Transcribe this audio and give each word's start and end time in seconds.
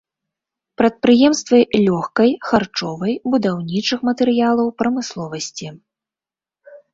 Прадпрыемствы 0.81 1.59
лёгкай, 1.87 2.31
харчовай, 2.51 3.13
будаўнічых 3.35 3.99
матэрыялаў 4.09 4.73
прамысловасці. 4.85 5.67